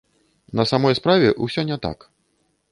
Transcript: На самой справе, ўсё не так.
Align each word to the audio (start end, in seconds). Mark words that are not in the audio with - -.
На 0.59 0.65
самой 0.71 0.95
справе, 1.01 1.29
ўсё 1.45 1.61
не 1.71 1.77
так. 1.87 2.11